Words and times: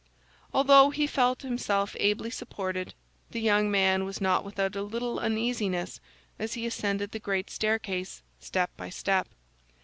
Although 0.51 0.89
he 0.89 1.05
felt 1.05 1.43
himself 1.43 1.95
ably 1.99 2.31
supported, 2.31 2.95
the 3.29 3.39
young 3.39 3.69
man 3.69 4.03
was 4.03 4.19
not 4.19 4.43
without 4.43 4.75
a 4.75 4.81
little 4.81 5.19
uneasiness 5.19 5.99
as 6.39 6.55
he 6.55 6.65
ascended 6.65 7.11
the 7.11 7.19
great 7.19 7.51
staircase, 7.51 8.23
step 8.39 8.75
by 8.75 8.89
step. 8.89 9.27